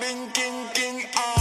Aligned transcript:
ring, 0.00 0.30
king, 0.32 0.68
king, 0.72 1.04
ah, 1.16 1.39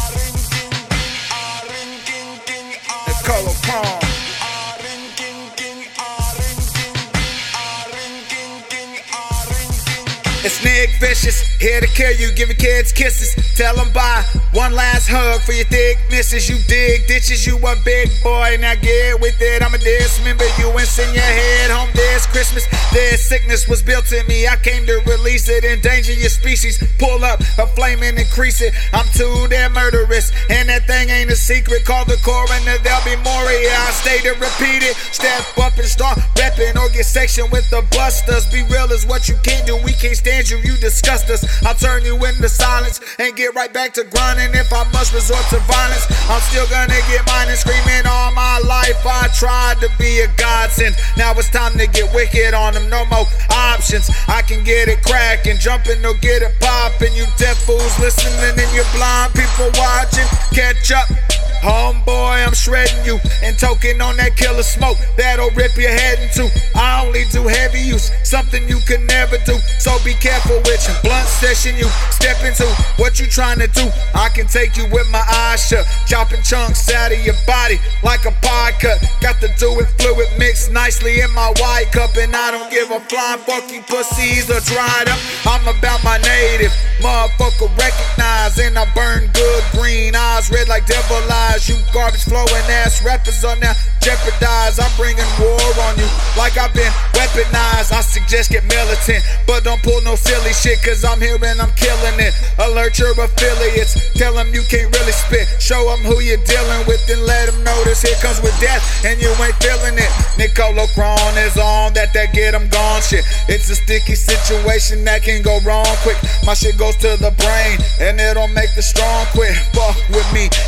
Vicious, 10.99 11.41
here 11.62 11.79
to 11.79 11.88
kill 11.88 12.12
you, 12.15 12.31
giving 12.33 12.57
kids 12.57 12.91
kisses. 12.91 13.36
Tell 13.55 13.75
them 13.75 13.91
bye. 13.93 14.23
One 14.54 14.73
last 14.73 15.07
hug 15.07 15.41
for 15.41 15.54
your 15.54 15.66
thick 15.70 16.00
misses. 16.09 16.50
You 16.50 16.57
dig 16.68 17.07
ditches, 17.07 17.45
you 17.45 17.57
a 17.62 17.75
big 17.86 18.09
boy. 18.23 18.57
Now 18.59 18.73
get 18.75 19.21
with 19.21 19.38
it. 19.39 19.62
I'm 19.62 19.73
a 19.73 19.77
dismember 19.77 20.48
you 20.57 20.71
and 20.71 20.88
send 20.88 21.13
your 21.13 21.23
head 21.23 21.70
home 21.70 21.89
this 21.94 22.25
Christmas. 22.25 22.66
This 22.91 23.21
sickness 23.21 23.67
was 23.67 23.84
built 23.84 24.12
in 24.12 24.25
me. 24.25 24.48
I 24.48 24.55
came 24.57 24.86
to 24.88 24.98
release 25.05 25.48
it, 25.49 25.63
endanger 25.63 26.13
your 26.13 26.34
species. 26.34 26.81
Pull 26.98 27.23
up 27.23 27.40
a 27.59 27.67
flame 27.77 28.02
and 28.02 28.17
increase 28.17 28.62
it. 28.62 28.73
I'm 28.91 29.05
too 29.13 29.48
damn 29.49 29.73
murderous, 29.73 30.31
and 30.49 30.67
that 30.70 30.88
thing 30.88 31.09
ain't 31.09 31.30
a 31.30 31.35
secret. 31.35 31.85
Call 31.85 32.05
the 32.05 32.17
coroner, 32.26 32.77
there'll 32.81 33.05
be 33.05 33.16
more. 33.21 33.45
Yeah, 33.53 33.85
I 33.85 33.91
stay 33.91 34.17
to 34.26 34.34
repeat 34.40 34.81
it. 34.81 34.95
Step 35.13 35.45
up 35.59 35.77
and 35.77 35.88
start 35.88 36.17
repping 36.40 36.76
or 36.80 36.90
get 36.90 37.05
section 37.05 37.45
with 37.52 37.70
the 37.70 37.85
busters. 37.91 38.48
Be 38.48 38.63
real 38.73 38.90
is 38.91 39.05
what 39.05 39.30
you 39.30 39.35
can't 39.44 39.67
do. 39.67 39.77
We 39.84 39.94
can't 39.94 40.17
stand 40.17 40.49
you, 40.49 40.58
you 40.63 40.78
disgust 40.79 41.29
us. 41.29 41.45
I'll 41.63 41.75
turn 41.75 42.03
you 42.03 42.15
into 42.25 42.49
silence 42.49 42.99
and 43.19 43.35
get 43.35 43.55
right 43.55 43.71
back 43.71 43.93
to 43.95 44.03
grinding. 44.03 44.55
If 44.55 44.71
I 44.73 44.83
must 44.91 45.13
resort 45.13 45.43
to 45.52 45.59
violence, 45.67 46.05
I'm 46.29 46.41
still 46.49 46.67
gonna 46.67 46.99
get 47.07 47.25
mine 47.27 47.49
and 47.49 47.57
screaming 47.57 48.07
all 48.07 48.31
my 48.31 48.59
life. 48.65 48.97
I 49.05 49.27
tried 49.35 49.79
to 49.81 49.89
be 49.99 50.21
a 50.21 50.27
godsend. 50.38 50.95
Now 51.17 51.33
it's 51.33 51.49
time 51.49 51.77
to 51.77 51.88
get 51.88 52.13
wicked 52.13 52.53
on 52.53 52.73
them. 52.73 52.89
No 52.89 53.05
more 53.05 53.27
options. 53.52 54.09
I 54.27 54.41
can 54.41 54.63
get 54.63 54.88
it 54.88 55.03
cracking, 55.03 55.57
jumping 55.57 56.03
or 56.05 56.13
get 56.15 56.41
it 56.41 56.53
popping. 56.59 57.13
You 57.16 57.25
deaf 57.38 57.57
fools 57.63 57.99
listening 57.99 58.57
and 58.57 58.71
you 58.73 58.83
blind 58.95 59.33
people 59.33 59.69
watching. 59.77 60.27
Catch 60.53 60.91
up. 60.91 61.38
Homeboy, 61.62 62.47
I'm 62.47 62.53
shredding 62.53 63.03
you 63.03 63.20
and 63.44 63.56
toking 63.58 64.02
on 64.02 64.16
that 64.17 64.36
killer 64.36 64.64
smoke 64.64 64.97
that'll 65.17 65.52
rip 65.52 65.75
your 65.75 65.92
head 65.92 66.20
in 66.20 66.30
two. 66.31 66.47
I 66.75 67.03
only 67.06 67.25
do 67.31 67.44
heavy 67.47 67.81
use, 67.81 68.11
something 68.23 68.67
you 68.67 68.80
can 68.88 69.06
never 69.08 69.38
do. 69.44 69.59
So 69.80 69.92
be 70.03 70.14
careful 70.14 70.58
with 70.64 70.80
your 70.88 70.95
blunt 71.03 71.28
session. 71.28 71.75
You 71.75 71.92
step 72.16 72.39
into 72.48 72.64
what 72.95 73.20
you 73.20 73.28
trying 73.28 73.59
to 73.59 73.67
do. 73.67 73.92
I 74.16 74.30
can 74.30 74.48
take 74.48 74.78
you 74.78 74.88
with 74.92 75.09
my 75.11 75.23
eyes 75.28 75.59
shut, 75.67 75.86
chopping 76.08 76.42
chunks 76.44 76.89
out 76.92 77.11
of 77.11 77.20
your 77.25 77.36
body 77.45 77.76
like 78.03 78.23
a 78.26 78.31
pie 78.39 78.73
cut. 78.80 79.03
Got 79.20 79.42
to 79.42 79.52
do 79.59 79.67
it 79.80 79.88
fluid 80.00 80.31
mixed 80.39 80.72
nicely 80.72 81.20
in 81.20 81.31
my 81.33 81.52
white 81.59 81.92
cup, 81.92 82.16
and 82.16 82.36
I 82.36 82.52
don't 82.52 82.72
give 82.72 82.92
a 82.92 83.00
flying 83.11 83.39
fuck 83.44 83.67
you 83.72 83.81
pussies 83.83 84.50
are 84.50 84.64
dried 84.64 85.09
up. 85.09 85.20
I'm 85.45 85.67
about 85.67 86.03
my 86.03 86.17
native 86.23 86.72
motherfucker 87.03 87.67
recognize, 87.76 88.59
and 88.59 88.78
I 88.78 88.86
burn 88.95 89.30
good 89.33 89.64
green 89.73 90.16
eyes, 90.16 90.50
red 90.52 90.67
like 90.67 90.86
devil 90.86 91.17
eyes. 91.31 91.48
You 91.50 91.75
garbage 91.92 92.23
flowing 92.23 92.67
ass 92.86 93.03
rappers 93.03 93.44
are 93.44 93.58
now 93.58 93.73
jeopardized. 94.00 94.80
I'm 94.80 94.89
bringing 94.95 95.28
war 95.42 95.59
on 95.89 95.97
you 95.97 96.08
like 96.38 96.58
I've 96.58 96.73
been 96.73 96.92
weaponized. 97.17 97.92
I 97.92 98.02
suggest 98.02 98.52
get 98.52 98.64
militant, 98.64 99.25
but 99.45 99.64
don't 99.64 99.81
pull 99.83 100.00
no 100.02 100.16
silly 100.16 100.53
shit, 100.53 100.81
cause 100.81 101.03
I'm 101.03 101.20
here 101.20 101.36
and 101.36 101.59
I'm 101.59 101.73
killing 101.75 102.16
it. 102.22 102.33
Alert 102.59 102.97
your 102.97 103.11
affiliates, 103.11 103.97
tell 104.14 104.33
them 104.33 104.53
you 104.53 104.61
can't 104.70 104.88
really 104.95 105.11
spit. 105.11 105.50
Show 105.59 105.83
them 105.89 106.00
who 106.05 106.22
you're 106.22 106.42
dealing 106.45 106.88
with, 106.88 107.02
and 107.09 107.22
let 107.25 107.52
them 107.52 107.64
know 107.64 107.75
this 107.83 108.02
here 108.02 108.16
comes 108.22 108.39
with 108.42 108.55
death, 108.61 108.81
and 109.03 109.20
you 109.20 109.30
ain't 109.44 109.58
feeling 109.59 109.97
it. 109.97 110.11
Nicolo 110.38 110.88
Cron 110.95 111.36
is 111.44 111.58
on 111.58 111.94
that, 111.94 112.14
that 112.14 112.31
get 112.31 112.52
them 112.53 112.70
gone 112.70 113.02
shit. 113.02 113.25
It's 113.50 113.70
a 113.70 113.75
sticky 113.75 114.16
situation 114.16 115.03
that 115.05 115.23
can 115.23 115.42
go 115.42 115.59
wrong 115.67 115.92
quick. 116.05 116.17
My 116.45 116.53
shit 116.53 116.77
goes 116.77 116.95
to 117.03 117.17
the 117.20 117.36
brain, 117.36 117.77
and 118.00 118.20
it'll 118.22 118.47
make 118.55 118.73
the 118.75 118.81
strong 118.81 119.25
quit. 119.36 119.58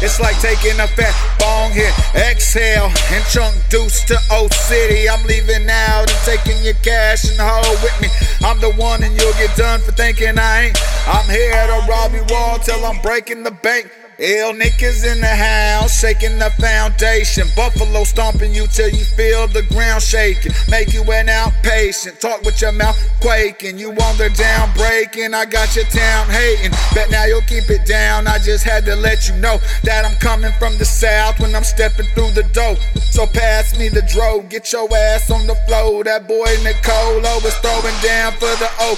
It's 0.01 0.19
like 0.19 0.39
taking 0.41 0.79
a 0.79 0.87
fat 0.87 1.13
bong 1.37 1.71
hit. 1.71 1.93
Exhale 2.15 2.89
and 3.13 3.23
chunk 3.29 3.55
deuce 3.69 4.03
to 4.05 4.17
Old 4.31 4.51
City. 4.51 5.07
I'm 5.07 5.23
leaving 5.27 5.69
out 5.69 6.09
and 6.09 6.19
taking 6.25 6.57
your 6.63 6.73
cash 6.81 7.29
and 7.29 7.37
hold 7.39 7.77
with 7.83 7.93
me. 8.01 8.09
I'm 8.41 8.59
the 8.59 8.71
one, 8.81 9.03
and 9.03 9.13
you'll 9.21 9.33
get 9.33 9.55
done 9.55 9.79
for 9.81 9.91
thinking 9.91 10.39
I 10.39 10.73
ain't. 10.73 10.77
I'm 11.05 11.29
here 11.29 11.53
to 11.53 11.85
rob 11.87 12.13
you 12.13 12.25
all 12.35 12.57
till 12.57 12.83
I'm 12.83 12.99
breaking 13.01 13.43
the 13.43 13.51
bank. 13.51 13.91
Ill 14.21 14.53
niggas 14.53 15.01
in 15.11 15.19
the 15.19 15.25
house, 15.25 15.99
shaking 15.99 16.37
the 16.37 16.51
foundation. 16.61 17.47
Buffalo 17.55 18.03
stomping 18.03 18.53
you 18.53 18.67
till 18.67 18.89
you 18.89 19.03
feel 19.03 19.47
the 19.47 19.63
ground 19.73 20.03
shaking. 20.03 20.51
Make 20.69 20.93
you 20.93 21.01
an 21.11 21.25
outpatient. 21.25 22.19
Talk 22.19 22.43
with 22.43 22.61
your 22.61 22.71
mouth 22.71 22.95
quaking. 23.19 23.79
You 23.79 23.89
on 23.89 24.17
the 24.21 24.29
down 24.37 24.69
breaking. 24.77 25.33
I 25.33 25.45
got 25.45 25.75
your 25.75 25.85
town 25.85 26.29
hating. 26.29 26.69
Bet 26.93 27.09
now 27.09 27.25
you'll 27.25 27.41
keep 27.49 27.67
it 27.71 27.87
down. 27.87 28.27
I 28.27 28.37
just 28.37 28.63
had 28.63 28.85
to 28.85 28.95
let 28.95 29.27
you 29.27 29.33
know 29.37 29.57
that 29.85 30.05
I'm 30.05 30.15
coming 30.17 30.51
from 30.59 30.77
the 30.77 30.85
south 30.85 31.39
when 31.39 31.55
I'm 31.55 31.63
stepping 31.63 32.05
through 32.13 32.37
the 32.37 32.45
door. 32.53 32.75
So 33.09 33.25
pass 33.25 33.75
me 33.79 33.89
the 33.89 34.03
dro. 34.03 34.41
Get 34.41 34.71
your 34.71 34.85
ass 34.93 35.31
on 35.31 35.47
the 35.47 35.55
floor. 35.65 36.03
That 36.03 36.27
boy 36.27 36.45
Nicolo 36.61 37.41
is 37.41 37.57
throwing 37.57 37.97
down 38.05 38.33
for 38.33 38.53
the 38.61 38.69
O 38.85 38.93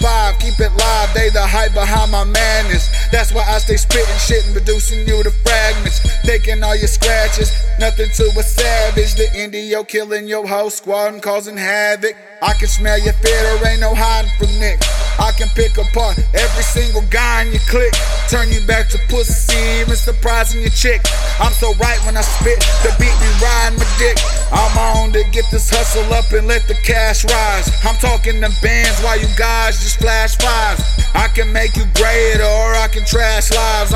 405. 0.00 0.38
Keep 0.40 0.58
it 0.58 0.72
live. 0.72 1.12
They 1.12 1.28
the 1.28 1.44
hype 1.44 1.74
behind 1.74 2.12
my 2.12 2.24
madness. 2.24 2.88
That's 3.12 3.30
why 3.30 3.44
I 3.44 3.58
stay 3.58 3.76
spitting 3.76 4.16
shit 4.24 4.53
reducing 4.54 5.06
you 5.06 5.22
to 5.22 5.30
fragments. 5.30 6.00
Taking 6.22 6.62
all 6.62 6.76
your 6.76 6.88
scratches, 6.88 7.52
nothing 7.78 8.08
to 8.14 8.24
a 8.38 8.42
savage. 8.42 9.14
The 9.14 9.28
Indio 9.36 9.84
killing 9.84 10.26
your 10.26 10.46
whole 10.46 10.70
squad 10.70 11.12
and 11.12 11.22
causing 11.22 11.56
havoc. 11.56 12.16
I 12.42 12.52
can 12.54 12.68
smell 12.68 12.98
your 12.98 13.14
fear, 13.14 13.42
there 13.42 13.72
ain't 13.72 13.80
no 13.80 13.94
hiding 13.94 14.30
from 14.38 14.52
Nick. 14.60 14.80
I 15.18 15.32
can 15.32 15.48
pick 15.54 15.78
apart 15.78 16.18
every 16.34 16.62
single 16.62 17.02
guy 17.10 17.44
in 17.44 17.52
your 17.52 17.62
clique. 17.68 17.94
Turn 18.28 18.50
you 18.50 18.60
back 18.66 18.88
to 18.90 18.98
pussy, 19.08 19.56
even 19.80 19.96
surprising 19.96 20.60
your 20.60 20.74
chick. 20.74 21.00
I'm 21.40 21.52
so 21.52 21.72
right 21.80 21.98
when 22.04 22.16
I 22.16 22.22
spit, 22.22 22.58
the 22.82 22.90
beat 22.98 23.14
be 23.20 23.30
riding 23.40 23.78
my 23.78 23.88
dick. 23.98 24.18
I'm 24.52 24.76
on 24.76 25.12
to 25.12 25.22
get 25.30 25.44
this 25.50 25.70
hustle 25.70 26.12
up 26.12 26.30
and 26.32 26.46
let 26.46 26.66
the 26.68 26.74
cash 26.84 27.24
rise. 27.24 27.70
I'm 27.84 27.96
talking 27.96 28.40
them 28.40 28.52
bands 28.62 29.00
while 29.02 29.18
you 29.18 29.28
guys 29.36 29.80
just 29.80 29.98
flash 30.00 30.36
fives. 30.36 30.82
I 31.14 31.28
can 31.28 31.52
make 31.52 31.76
you 31.76 31.84
great 31.94 32.40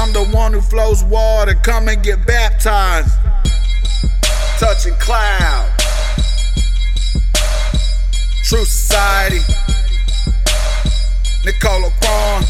I'm 0.08 0.14
the 0.14 0.24
one 0.34 0.54
who 0.54 0.62
flows 0.62 1.04
water, 1.04 1.54
come 1.54 1.88
and 1.88 2.02
get 2.02 2.26
baptized. 2.26 3.14
Touching 4.58 4.94
cloud. 4.94 5.70
True 8.42 8.64
Society. 8.64 9.40
Nicolo 11.44 11.90
Cron. 12.00 12.42